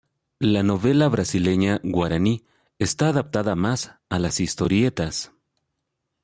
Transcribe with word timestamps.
La 0.39 0.63
novela 0.63 1.09
brasileña 1.09 1.79
Guaraní 1.83 2.43
está 2.79 3.09
adapta 3.09 3.53
más 3.53 3.99
a 4.09 4.17
las 4.17 4.39
historietas. 4.39 5.31